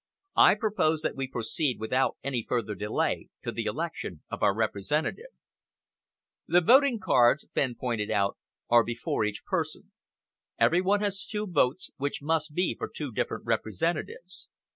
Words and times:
I 0.39 0.55
propose 0.55 1.01
that 1.03 1.15
we 1.15 1.27
proceed 1.27 1.79
without 1.79 2.17
any 2.23 2.43
further 2.49 2.73
delay 2.73 3.27
to 3.43 3.51
the 3.51 3.65
election 3.65 4.23
of 4.31 4.41
our 4.41 4.51
representative." 4.51 5.29
"The 6.47 6.61
voting 6.61 6.97
cards," 6.97 7.47
Fenn 7.53 7.75
pointed 7.75 8.09
out, 8.09 8.35
"are 8.67 8.83
before 8.83 9.25
each 9.25 9.45
person. 9.45 9.91
Every 10.57 10.81
one 10.81 11.01
has 11.01 11.23
two 11.23 11.45
votes, 11.45 11.91
which 11.97 12.19
must 12.19 12.55
be 12.55 12.73
for 12.75 12.87
two 12.87 13.11
different 13.11 13.45
representatives. 13.45 14.49